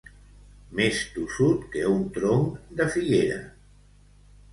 Més 0.77 1.01
tossut 1.17 1.67
que 1.75 1.83
un 1.97 2.01
tronc 2.15 2.73
de 2.81 2.87
figuera. 2.95 3.37